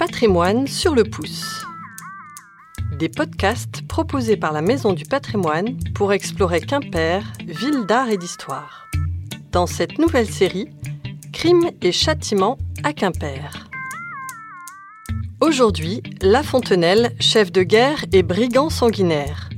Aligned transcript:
Patrimoine 0.00 0.66
sur 0.66 0.94
le 0.94 1.04
pouce. 1.04 1.62
Des 2.98 3.10
podcasts 3.10 3.86
proposés 3.86 4.38
par 4.38 4.50
la 4.54 4.62
Maison 4.62 4.94
du 4.94 5.04
Patrimoine 5.04 5.76
pour 5.94 6.14
explorer 6.14 6.62
Quimper, 6.62 7.22
ville 7.44 7.84
d'art 7.84 8.08
et 8.08 8.16
d'histoire. 8.16 8.88
Dans 9.52 9.66
cette 9.66 9.98
nouvelle 9.98 10.26
série, 10.26 10.70
Crimes 11.34 11.70
et 11.82 11.92
châtiments 11.92 12.56
à 12.82 12.94
Quimper. 12.94 13.68
Aujourd'hui, 15.42 16.02
La 16.22 16.42
Fontenelle, 16.42 17.14
chef 17.20 17.52
de 17.52 17.62
guerre 17.62 18.06
et 18.10 18.22
brigand 18.22 18.70
sanguinaire. 18.70 19.50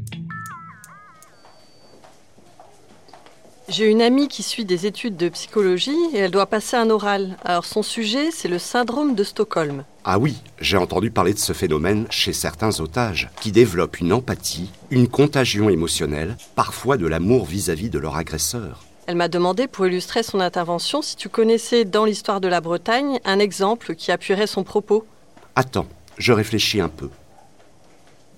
J'ai 3.69 3.87
une 3.87 4.03
amie 4.03 4.27
qui 4.27 4.43
suit 4.43 4.65
des 4.65 4.87
études 4.87 5.17
de 5.17 5.29
psychologie 5.29 5.97
et 6.13 6.19
elle 6.19 6.33
doit 6.33 6.47
passer 6.47 6.77
un 6.77 6.91
oral. 6.91 7.37
Alors 7.45 7.65
son 7.65 7.85
sujet, 7.85 8.33
c'est 8.33 8.49
le 8.49 8.59
syndrome 8.59 9.15
de 9.15 9.23
Stockholm. 9.23 9.85
Ah 10.05 10.19
oui, 10.19 10.37
j'ai 10.61 10.77
entendu 10.77 11.13
parler 11.13 11.33
de 11.33 11.39
ce 11.39 11.53
phénomène 11.53 12.07
chez 12.11 12.33
certains 12.33 12.81
otages, 12.81 13.31
qui 13.41 13.53
développent 13.53 14.01
une 14.01 14.13
empathie, 14.13 14.69
une 14.91 15.07
contagion 15.07 15.71
émotionnelle, 15.71 16.37
parfois 16.57 16.97
de 16.97 17.07
l'amour 17.07 17.47
vis-à-vis 17.47 17.89
de 17.89 18.01
leur 18.01 18.17
agresseur. 18.17 18.85
Elle 19.07 19.15
m'a 19.15 19.29
demandé 19.29 19.69
pour 19.69 19.87
illustrer 19.87 20.25
son 20.25 20.41
intervention 20.41 21.03
si 21.03 21.15
tu 21.15 21.29
connaissais 21.29 21.85
dans 21.85 22.05
l'histoire 22.05 22.41
de 22.41 22.49
la 22.49 22.61
Bretagne 22.61 23.21
un 23.25 23.39
exemple 23.39 23.95
qui 23.95 24.11
appuierait 24.11 24.49
son 24.49 24.65
propos. 24.65 25.07
Attends, 25.55 25.87
je 26.19 26.33
réfléchis 26.33 26.81
un 26.81 26.89
peu. 26.89 27.09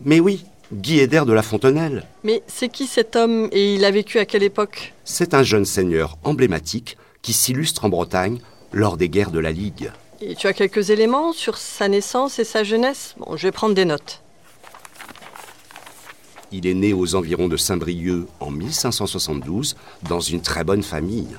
Mais 0.05 0.21
oui, 0.21 0.45
Guy 0.71 0.99
Eder 0.99 1.23
de 1.27 1.33
la 1.33 1.43
Fontenelle. 1.43 2.05
Mais 2.25 2.43
c'est 2.47 2.69
qui 2.69 2.87
cet 2.87 3.17
homme 3.17 3.49
et 3.53 3.75
il 3.75 3.87
a 3.87 3.91
vécu 3.91 4.19
à 4.19 4.27
quelle 4.27 4.43
époque? 4.43 4.93
C'est 5.05 5.33
un 5.33 5.43
jeune 5.43 5.65
seigneur 5.65 6.19
emblématique 6.25 6.99
qui 7.23 7.33
s'illustre 7.33 7.87
en 7.87 7.89
Bretagne 7.89 8.39
lors 8.73 8.99
des 8.99 9.09
guerres 9.09 9.31
de 9.31 9.39
la 9.39 9.53
Ligue. 9.53 9.91
Et 10.27 10.35
tu 10.37 10.47
as 10.47 10.55
quelques 10.55 10.89
éléments 10.89 11.35
sur 11.35 11.59
sa 11.59 11.87
naissance 11.87 12.39
et 12.39 12.45
sa 12.45 12.65
jeunesse? 12.65 13.15
Bon, 13.19 13.37
je 13.37 13.43
vais 13.43 13.53
prendre 13.53 13.75
des 13.75 13.85
notes. 13.85 14.23
Il 16.51 16.67
est 16.67 16.73
né 16.73 16.95
aux 16.95 17.15
environs 17.15 17.49
de 17.49 17.59
Saint-Brieuc 17.59 18.27
en 18.41 18.51
1572 18.51 19.77
dans 20.09 20.21
une 20.21 20.41
très 20.41 20.65
bonne 20.65 20.83
famille. 20.83 21.37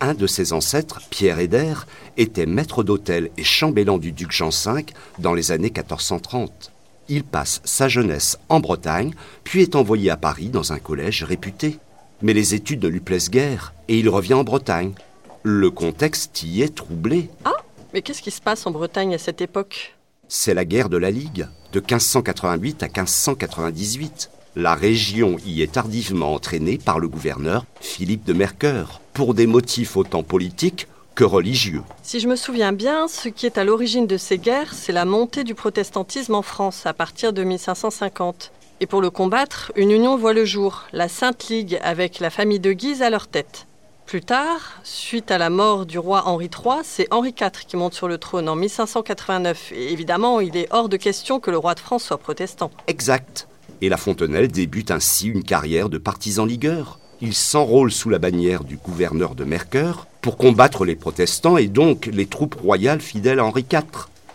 Un 0.00 0.14
de 0.14 0.26
ses 0.26 0.54
ancêtres, 0.54 1.02
Pierre 1.10 1.40
Eder, 1.40 1.74
était 2.16 2.46
maître 2.46 2.82
d'hôtel 2.82 3.30
et 3.36 3.44
chambellan 3.44 3.98
du 3.98 4.12
duc 4.12 4.32
Jean 4.32 4.48
V 4.48 4.86
dans 5.18 5.34
les 5.34 5.52
années 5.52 5.70
1430. 5.70 6.72
Il 7.10 7.22
passe 7.22 7.60
sa 7.64 7.86
jeunesse 7.86 8.38
en 8.48 8.60
Bretagne, 8.60 9.12
puis 9.44 9.60
est 9.60 9.76
envoyé 9.76 10.10
à 10.10 10.16
Paris 10.16 10.48
dans 10.48 10.72
un 10.72 10.78
collège 10.78 11.22
réputé. 11.22 11.78
Mais 12.22 12.32
les 12.32 12.54
études 12.54 12.82
ne 12.82 12.88
lui 12.88 13.00
plaisent 13.00 13.28
guère 13.28 13.74
et 13.88 13.98
il 13.98 14.08
revient 14.08 14.34
en 14.34 14.44
Bretagne. 14.44 14.94
Le 15.42 15.70
contexte 15.70 16.42
y 16.44 16.62
est 16.62 16.74
troublé. 16.74 17.28
Ah 17.44 17.55
Mais 17.96 18.02
qu'est-ce 18.02 18.20
qui 18.20 18.30
se 18.30 18.42
passe 18.42 18.66
en 18.66 18.72
Bretagne 18.72 19.14
à 19.14 19.18
cette 19.18 19.40
époque? 19.40 19.96
C'est 20.28 20.52
la 20.52 20.66
guerre 20.66 20.90
de 20.90 20.98
la 20.98 21.10
Ligue, 21.10 21.48
de 21.72 21.80
1588 21.80 22.82
à 22.82 22.88
1598. 22.88 24.30
La 24.54 24.74
région 24.74 25.38
y 25.46 25.62
est 25.62 25.72
tardivement 25.72 26.34
entraînée 26.34 26.76
par 26.76 26.98
le 26.98 27.08
gouverneur 27.08 27.64
Philippe 27.80 28.26
de 28.26 28.34
Mercœur, 28.34 29.00
pour 29.14 29.32
des 29.32 29.46
motifs 29.46 29.96
autant 29.96 30.22
politiques 30.22 30.88
que 31.14 31.24
religieux. 31.24 31.80
Si 32.02 32.20
je 32.20 32.28
me 32.28 32.36
souviens 32.36 32.74
bien, 32.74 33.08
ce 33.08 33.30
qui 33.30 33.46
est 33.46 33.56
à 33.56 33.64
l'origine 33.64 34.06
de 34.06 34.18
ces 34.18 34.36
guerres, 34.36 34.74
c'est 34.74 34.92
la 34.92 35.06
montée 35.06 35.42
du 35.42 35.54
protestantisme 35.54 36.34
en 36.34 36.42
France 36.42 36.84
à 36.84 36.92
partir 36.92 37.32
de 37.32 37.44
1550. 37.44 38.52
Et 38.80 38.86
pour 38.86 39.00
le 39.00 39.08
combattre, 39.08 39.72
une 39.74 39.90
union 39.90 40.18
voit 40.18 40.34
le 40.34 40.44
jour, 40.44 40.82
la 40.92 41.08
Sainte 41.08 41.48
Ligue, 41.48 41.80
avec 41.82 42.20
la 42.20 42.28
famille 42.28 42.60
de 42.60 42.74
Guise 42.74 43.00
à 43.00 43.08
leur 43.08 43.26
tête. 43.26 43.66
Plus 44.06 44.22
tard, 44.22 44.78
suite 44.84 45.32
à 45.32 45.38
la 45.38 45.50
mort 45.50 45.84
du 45.84 45.98
roi 45.98 46.28
Henri 46.28 46.44
III, 46.44 46.76
c'est 46.84 47.08
Henri 47.10 47.30
IV 47.30 47.66
qui 47.66 47.76
monte 47.76 47.92
sur 47.92 48.06
le 48.06 48.18
trône 48.18 48.48
en 48.48 48.54
1589. 48.54 49.72
Et 49.72 49.92
évidemment, 49.92 50.38
il 50.38 50.56
est 50.56 50.68
hors 50.70 50.88
de 50.88 50.96
question 50.96 51.40
que 51.40 51.50
le 51.50 51.58
roi 51.58 51.74
de 51.74 51.80
France 51.80 52.04
soit 52.04 52.18
protestant. 52.18 52.70
Exact. 52.86 53.48
Et 53.80 53.88
la 53.88 53.96
Fontenelle 53.96 54.46
débute 54.46 54.92
ainsi 54.92 55.26
une 55.26 55.42
carrière 55.42 55.88
de 55.88 55.98
partisan 55.98 56.44
ligueur. 56.44 57.00
Il 57.20 57.34
s'enrôle 57.34 57.90
sous 57.90 58.08
la 58.08 58.20
bannière 58.20 58.62
du 58.62 58.76
gouverneur 58.76 59.34
de 59.34 59.42
Mercœur 59.42 60.06
pour 60.20 60.36
combattre 60.36 60.84
les 60.84 60.94
protestants 60.94 61.56
et 61.56 61.66
donc 61.66 62.06
les 62.06 62.26
troupes 62.26 62.54
royales 62.54 63.00
fidèles 63.00 63.40
à 63.40 63.44
Henri 63.44 63.66
IV. 63.68 63.82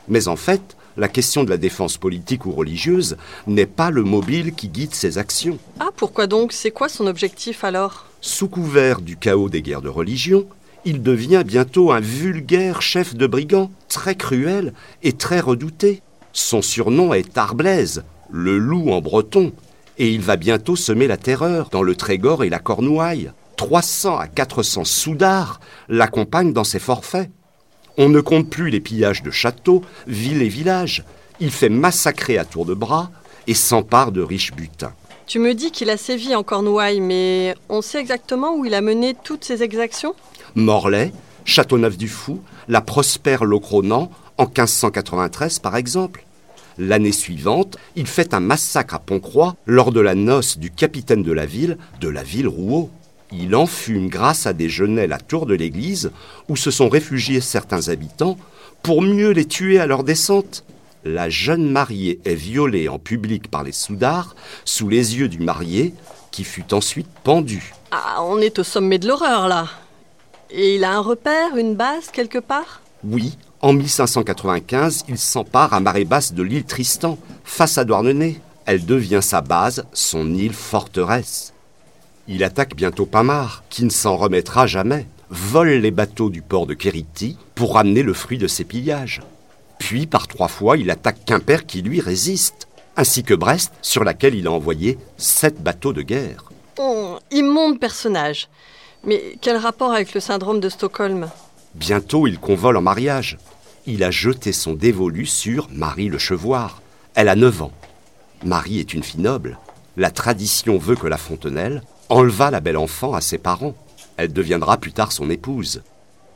Mais 0.09 0.27
en 0.27 0.35
fait, 0.35 0.75
la 0.97 1.07
question 1.07 1.43
de 1.43 1.49
la 1.49 1.57
défense 1.57 1.97
politique 1.97 2.45
ou 2.45 2.51
religieuse 2.51 3.17
n'est 3.47 3.65
pas 3.65 3.89
le 3.89 4.03
mobile 4.03 4.53
qui 4.53 4.69
guide 4.69 4.93
ses 4.93 5.17
actions. 5.17 5.57
Ah, 5.79 5.89
pourquoi 5.95 6.27
donc? 6.27 6.51
C'est 6.51 6.71
quoi 6.71 6.89
son 6.89 7.07
objectif 7.07 7.63
alors? 7.63 8.07
Sous 8.21 8.47
couvert 8.47 9.01
du 9.01 9.17
chaos 9.17 9.49
des 9.49 9.61
guerres 9.61 9.81
de 9.81 9.89
religion, 9.89 10.45
il 10.85 11.01
devient 11.01 11.43
bientôt 11.45 11.91
un 11.91 11.99
vulgaire 11.99 12.81
chef 12.81 13.15
de 13.15 13.27
brigands, 13.27 13.71
très 13.87 14.15
cruel 14.15 14.73
et 15.03 15.13
très 15.13 15.39
redouté. 15.39 16.01
Son 16.33 16.61
surnom 16.61 17.13
est 17.13 17.33
Tarblaise, 17.33 18.03
le 18.31 18.57
loup 18.57 18.91
en 18.91 19.01
breton, 19.01 19.51
et 19.97 20.09
il 20.09 20.21
va 20.21 20.37
bientôt 20.37 20.75
semer 20.75 21.07
la 21.07 21.17
terreur 21.17 21.69
dans 21.69 21.83
le 21.83 21.95
Trégor 21.95 22.43
et 22.43 22.49
la 22.49 22.59
Cornouaille. 22.59 23.31
300 23.57 24.17
à 24.17 24.27
400 24.27 24.85
soudards 24.85 25.59
l'accompagnent 25.87 26.53
dans 26.53 26.63
ses 26.63 26.79
forfaits. 26.79 27.29
On 27.97 28.09
ne 28.09 28.21
compte 28.21 28.49
plus 28.49 28.69
les 28.69 28.79
pillages 28.79 29.23
de 29.23 29.31
châteaux, 29.31 29.83
villes 30.07 30.41
et 30.41 30.47
villages. 30.47 31.03
Il 31.39 31.51
fait 31.51 31.69
massacrer 31.69 32.37
à 32.37 32.45
tour 32.45 32.65
de 32.65 32.73
bras 32.73 33.09
et 33.47 33.53
s'empare 33.53 34.11
de 34.11 34.21
riches 34.21 34.53
butins. 34.53 34.93
Tu 35.27 35.39
me 35.39 35.53
dis 35.53 35.71
qu'il 35.71 35.89
a 35.89 35.97
sévi 35.97 36.35
en 36.35 36.43
Cornouailles, 36.43 36.99
mais 36.99 37.55
on 37.69 37.81
sait 37.81 37.99
exactement 37.99 38.55
où 38.55 38.65
il 38.65 38.73
a 38.73 38.81
mené 38.81 39.15
toutes 39.23 39.43
ces 39.43 39.63
exactions? 39.63 40.13
Morlaix, 40.55 41.13
Châteauneuf-du-Fou, 41.45 42.41
la 42.67 42.81
prospère 42.81 43.45
Locronan, 43.45 44.11
en 44.37 44.43
1593 44.43 45.59
par 45.59 45.75
exemple. 45.75 46.25
L'année 46.77 47.11
suivante, 47.11 47.77
il 47.95 48.07
fait 48.07 48.33
un 48.33 48.39
massacre 48.39 48.95
à 48.95 48.99
Pontcroix 48.99 49.55
lors 49.65 49.91
de 49.91 49.99
la 49.99 50.15
noce 50.15 50.57
du 50.57 50.71
capitaine 50.71 51.23
de 51.23 51.31
la 51.31 51.45
ville, 51.45 51.77
de 51.99 52.07
la 52.09 52.23
ville 52.23 52.47
Rouault. 52.47 52.89
Il 53.31 53.55
enfume 53.55 54.09
grâce 54.09 54.45
à 54.45 54.53
des 54.53 54.69
genêts 54.69 55.07
la 55.07 55.17
tour 55.17 55.45
de 55.45 55.53
l'église 55.53 56.11
où 56.49 56.55
se 56.55 56.71
sont 56.71 56.89
réfugiés 56.89 57.41
certains 57.41 57.87
habitants 57.87 58.37
pour 58.83 59.01
mieux 59.01 59.31
les 59.31 59.45
tuer 59.45 59.79
à 59.79 59.85
leur 59.85 60.03
descente. 60.03 60.63
La 61.03 61.29
jeune 61.29 61.69
mariée 61.69 62.19
est 62.25 62.35
violée 62.35 62.89
en 62.89 62.99
public 62.99 63.49
par 63.49 63.63
les 63.63 63.71
soudards 63.71 64.35
sous 64.65 64.89
les 64.89 65.17
yeux 65.17 65.29
du 65.29 65.39
marié 65.39 65.93
qui 66.31 66.43
fut 66.43 66.73
ensuite 66.73 67.09
pendu. 67.23 67.73
Ah, 67.91 68.23
on 68.23 68.37
est 68.39 68.59
au 68.59 68.63
sommet 68.63 68.99
de 68.99 69.07
l'horreur 69.07 69.47
là. 69.47 69.67
Et 70.49 70.75
il 70.75 70.83
a 70.83 70.93
un 70.93 70.99
repère, 70.99 71.55
une 71.55 71.75
base 71.75 72.09
quelque 72.11 72.39
part? 72.39 72.81
Oui, 73.03 73.37
en 73.61 73.73
1595, 73.73 75.05
il 75.07 75.17
s'empare 75.17 75.73
à 75.73 75.79
marée 75.79 76.03
basse 76.03 76.33
de 76.33 76.43
l'île 76.43 76.65
Tristan, 76.65 77.17
face 77.43 77.77
à 77.77 77.85
Douarnenez. 77.85 78.39
Elle 78.65 78.85
devient 78.85 79.21
sa 79.21 79.41
base, 79.41 79.85
son 79.93 80.33
île 80.33 80.53
forteresse. 80.53 81.53
Il 82.27 82.43
attaque 82.43 82.75
bientôt 82.75 83.05
Pamar, 83.05 83.63
qui 83.69 83.83
ne 83.83 83.89
s'en 83.89 84.15
remettra 84.15 84.67
jamais, 84.67 85.07
vole 85.29 85.69
les 85.69 85.91
bateaux 85.91 86.29
du 86.29 86.41
port 86.41 86.67
de 86.67 86.73
Kériti 86.73 87.37
pour 87.55 87.75
ramener 87.75 88.03
le 88.03 88.13
fruit 88.13 88.37
de 88.37 88.47
ses 88.47 88.63
pillages. 88.63 89.21
Puis, 89.79 90.05
par 90.05 90.27
trois 90.27 90.47
fois, 90.47 90.77
il 90.77 90.91
attaque 90.91 91.25
Quimper 91.25 91.65
qui 91.65 91.81
lui 91.81 91.99
résiste, 91.99 92.67
ainsi 92.95 93.23
que 93.23 93.33
Brest, 93.33 93.73
sur 93.81 94.03
laquelle 94.03 94.35
il 94.35 94.47
a 94.47 94.51
envoyé 94.51 94.99
sept 95.17 95.61
bateaux 95.61 95.93
de 95.93 96.03
guerre. 96.03 96.51
Oh, 96.77 97.17
immonde 97.31 97.79
personnage. 97.79 98.49
Mais 99.03 99.37
quel 99.41 99.57
rapport 99.57 99.91
avec 99.91 100.13
le 100.13 100.19
syndrome 100.19 100.59
de 100.59 100.69
Stockholm? 100.69 101.29
Bientôt, 101.73 102.27
il 102.27 102.37
convole 102.37 102.77
en 102.77 102.81
mariage. 102.81 103.37
Il 103.87 104.03
a 104.03 104.11
jeté 104.11 104.51
son 104.51 104.73
dévolu 104.73 105.25
sur 105.25 105.67
Marie 105.71 106.09
le 106.09 106.19
Chevoir. 106.19 106.81
Elle 107.15 107.29
a 107.29 107.35
9 107.35 107.63
ans. 107.63 107.71
Marie 108.43 108.79
est 108.79 108.93
une 108.93 109.03
fille 109.03 109.21
noble. 109.21 109.57
La 109.97 110.11
tradition 110.11 110.77
veut 110.77 110.95
que 110.95 111.07
la 111.07 111.17
Fontenelle 111.17 111.81
enleva 112.11 112.51
la 112.51 112.59
belle 112.59 112.77
enfant 112.77 113.13
à 113.13 113.21
ses 113.21 113.37
parents. 113.37 113.73
Elle 114.17 114.33
deviendra 114.33 114.77
plus 114.77 114.91
tard 114.91 115.11
son 115.11 115.29
épouse. 115.29 115.81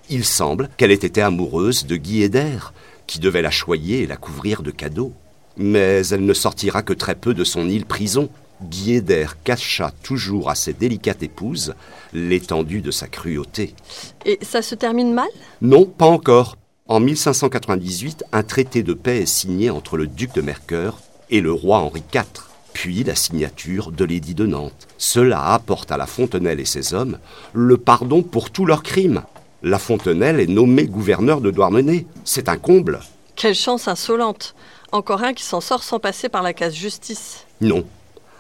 Il 0.10 0.24
semble 0.24 0.70
qu'elle 0.78 0.92
ait 0.92 0.94
été 0.96 1.22
amoureuse 1.22 1.86
de 1.86 1.98
Guy 1.98 2.24
Eder, 2.24 2.72
qui 3.08 3.20
devait 3.20 3.42
la 3.42 3.52
choyer 3.52 4.04
et 4.04 4.08
la 4.08 4.16
couvrir 4.16 4.64
de 4.64 4.72
cadeaux. 4.72 5.12
Mais 5.58 6.08
elle 6.08 6.26
ne 6.26 6.34
sortira 6.34 6.82
que 6.82 6.94
très 6.94 7.16
peu 7.16 7.34
de 7.34 7.44
son 7.44 7.68
île 7.68 7.86
prison. 7.86 8.30
Guy 8.64 8.94
Eder 8.94 9.28
cacha 9.44 9.92
toujours 10.02 10.50
à 10.50 10.56
ses 10.56 10.72
délicates 10.72 11.24
épouses 11.24 11.76
l'étendue 12.14 12.82
de 12.82 12.92
sa 12.92 13.08
cruauté. 13.08 13.76
Et 14.26 14.40
ça 14.42 14.62
se 14.62 14.76
termine 14.76 15.14
mal? 15.14 15.28
Non, 15.62 15.86
pas 15.86 16.06
encore. 16.06 16.56
En 16.88 17.02
1598, 17.02 18.24
un 18.32 18.44
traité 18.44 18.82
de 18.82 18.94
paix 18.94 19.24
est 19.24 19.26
signé 19.26 19.70
entre 19.70 19.98
le 19.98 20.08
duc 20.08 20.34
de 20.34 20.42
Mercœur 20.42 21.00
et 21.30 21.42
le 21.42 21.52
roi 21.52 21.80
Henri 21.80 22.04
IV 22.14 22.24
puis 22.86 23.04
la 23.04 23.16
signature 23.16 23.92
de 23.92 24.06
l'édit 24.06 24.36
de 24.36 24.46
Nantes. 24.46 24.88
Cela 25.00 25.54
apporte 25.56 25.92
à 25.92 25.98
La 25.98 26.06
Fontenelle 26.06 26.60
et 26.60 26.66
ses 26.66 26.94
hommes 26.94 27.18
le 27.52 27.78
pardon 27.78 28.22
pour 28.22 28.52
tous 28.52 28.68
leurs 28.68 28.84
crimes. 28.84 29.24
La 29.64 29.80
Fontenelle 29.80 30.40
est 30.40 30.46
nommé 30.46 30.86
gouverneur 30.86 31.42
de 31.42 31.50
Douarnenez. 31.50 32.06
C'est 32.26 32.48
un 32.48 32.58
comble. 32.58 33.00
Quelle 33.36 33.56
chance 33.56 33.88
insolente 33.88 34.54
Encore 34.92 35.24
un 35.24 35.34
qui 35.34 35.42
s'en 35.42 35.62
sort 35.62 35.82
sans 35.82 35.98
passer 36.00 36.30
par 36.30 36.44
la 36.44 36.54
case 36.54 36.76
justice. 36.76 37.48
Non. 37.60 37.84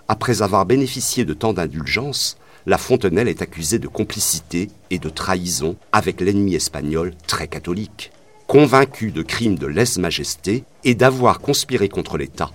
Après 0.07 0.43
avoir 0.43 0.67
bénéficié 0.67 1.25
de 1.25 1.33
tant 1.33 1.53
d'indulgence, 1.53 2.37
la 2.67 2.77
Fontenelle 2.77 3.27
est 3.27 3.41
accusée 3.41 3.79
de 3.79 3.87
complicité 3.87 4.69
et 4.91 4.99
de 4.99 5.09
trahison 5.09 5.75
avec 5.91 6.21
l'ennemi 6.21 6.53
espagnol 6.53 7.15
très 7.25 7.47
catholique. 7.47 8.11
convaincu 8.45 9.09
de 9.09 9.23
crimes 9.23 9.57
de 9.57 9.65
lèse-majesté 9.65 10.65
et 10.83 10.93
d'avoir 10.93 11.39
conspiré 11.39 11.89
contre 11.89 12.19
l'État. 12.19 12.51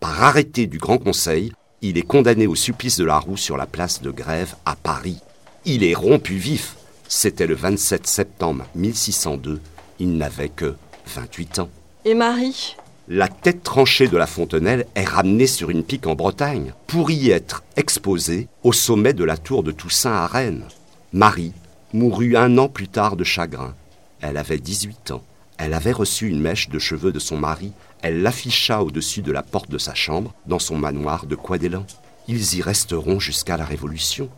Par 0.00 0.22
arrêté 0.24 0.66
du 0.66 0.78
Grand 0.78 0.96
Conseil, 0.96 1.52
il 1.82 1.98
est 1.98 2.02
condamné 2.02 2.46
au 2.46 2.54
supplice 2.54 2.96
de 2.96 3.04
la 3.04 3.18
roue 3.18 3.36
sur 3.36 3.58
la 3.58 3.66
place 3.66 4.00
de 4.00 4.10
Grève 4.10 4.54
à 4.64 4.74
Paris. 4.74 5.18
Il 5.66 5.84
est 5.84 5.94
rompu 5.94 6.36
vif. 6.36 6.76
C'était 7.06 7.46
le 7.46 7.54
27 7.54 8.06
septembre 8.06 8.64
1602. 8.74 9.60
Il 9.98 10.16
n'avait 10.16 10.48
que 10.48 10.74
28 11.14 11.58
ans. 11.58 11.68
Et 12.06 12.14
Marie? 12.14 12.76
La 13.08 13.28
tête 13.28 13.62
tranchée 13.62 14.08
de 14.08 14.16
la 14.16 14.26
fontenelle 14.26 14.86
est 14.94 15.04
ramenée 15.04 15.46
sur 15.46 15.68
une 15.68 15.84
pique 15.84 16.06
en 16.06 16.14
Bretagne 16.14 16.72
pour 16.86 17.10
y 17.10 17.30
être 17.30 17.62
exposée 17.76 18.48
au 18.62 18.72
sommet 18.72 19.12
de 19.12 19.24
la 19.24 19.36
tour 19.36 19.62
de 19.62 19.72
Toussaint 19.72 20.14
à 20.14 20.26
Rennes. 20.26 20.64
Marie 21.12 21.52
mourut 21.92 22.36
un 22.36 22.56
an 22.56 22.68
plus 22.68 22.88
tard 22.88 23.16
de 23.16 23.24
chagrin. 23.24 23.74
Elle 24.22 24.38
avait 24.38 24.58
18 24.58 25.10
ans. 25.10 25.22
Elle 25.62 25.74
avait 25.74 25.92
reçu 25.92 26.26
une 26.26 26.40
mèche 26.40 26.70
de 26.70 26.78
cheveux 26.78 27.12
de 27.12 27.18
son 27.18 27.36
mari. 27.36 27.72
Elle 28.00 28.22
l'afficha 28.22 28.82
au-dessus 28.82 29.20
de 29.20 29.30
la 29.30 29.42
porte 29.42 29.68
de 29.68 29.76
sa 29.76 29.94
chambre, 29.94 30.32
dans 30.46 30.58
son 30.58 30.78
manoir 30.78 31.26
de 31.26 31.34
Coidelin. 31.34 31.84
Ils 32.28 32.54
y 32.54 32.62
resteront 32.62 33.20
jusqu'à 33.20 33.58
la 33.58 33.66
Révolution. 33.66 34.30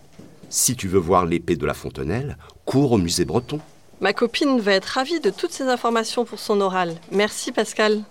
Si 0.51 0.75
tu 0.75 0.89
veux 0.89 0.99
voir 0.99 1.25
l'épée 1.25 1.55
de 1.55 1.65
la 1.65 1.75
Fontenelle, 1.75 2.37
cours 2.65 2.91
au 2.91 2.99
musée 2.99 3.25
breton. 3.25 3.61
Ma 4.01 4.13
copine 4.13 4.59
va 4.59 4.73
être 4.73 4.87
ravie 4.87 5.21
de 5.21 5.31
toutes 5.31 5.53
ces 5.53 5.69
informations 5.69 6.25
pour 6.25 6.41
son 6.41 6.61
oral. 6.61 6.97
Merci 7.13 7.53
Pascal. 7.53 8.03